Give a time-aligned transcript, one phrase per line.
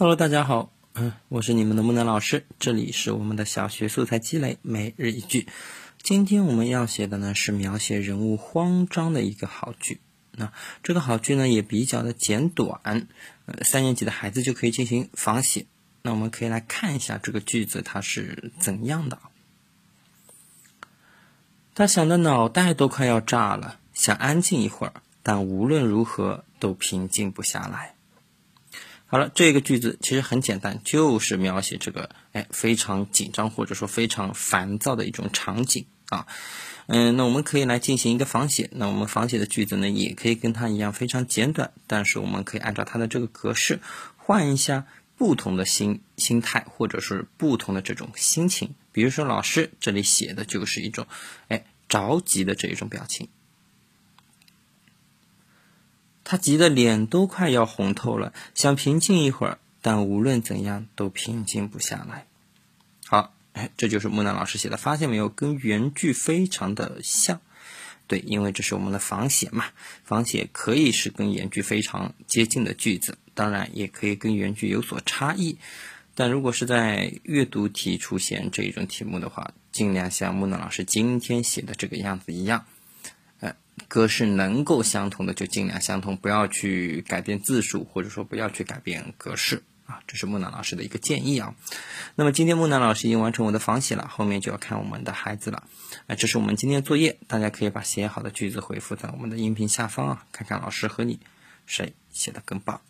[0.00, 5.46] Hello，大家好，嗯，我是你们的木南老师，这里是我们的小学素材积累每日一句。
[6.02, 10.00] 今天我们要写的呢是描写人物慌张的一个好句。
[10.32, 13.08] 那这个好句呢也比较的简短，
[13.44, 15.66] 呃，三年级的孩子就可以进行仿写。
[16.00, 19.18] 那我们可以来看一下这个句子它是怎样的。
[21.74, 27.96] 他想的脑袋都快要炸了，想安静一会儿，但无论如何都平静不下来。
[29.10, 36.28] 好了，这个句子其实很简单，就是描写这个哎非常紧张或者说非常烦躁的一种场景啊。
[36.86, 38.70] 嗯，那我们可以来进行一个仿写。
[38.72, 43.80] 那我们仿写的句子呢，也可以跟它一样非常简短，但是我们可以按照它的这个格式
[44.16, 48.76] 换一下不同的心心态或者是不同的这种心情。
[48.92, 51.08] 比如说，老师这里写的就是一种
[51.48, 53.28] 哎着急的这一种表情。
[56.30, 62.24] 他急得脸都快要红透了，想平静一会儿，但无论怎样都平静不下来。
[63.04, 65.28] 好，哎，这就是木兰老师写的，发现没有？
[65.28, 67.40] 跟原句非常的像。
[68.06, 69.64] 对，因为这是我们的仿写嘛，
[70.04, 75.58] 仿写可以是跟原句非常接近的句子，当然也可以跟原句有所差异。
[76.14, 82.66] 但如果是在阅读题出现这一种题目的话，尽量像木兰老师今天写的这个样子一样。
[83.88, 91.54] 格式能够相同的就尽量相同，不要去改变字数，或者说不要去改变格式啊，这是木南老师的一个建议啊。
[92.14, 95.64] 那么今天木南老师已经完成我的仿写了，后面就要看我们的孩子了。
[96.06, 101.18] 哎，这是我们今天的作业，大家可以把写好的句子回复在我们的音频下方啊，看看老师和你
[101.66, 102.80] 谁写的更棒。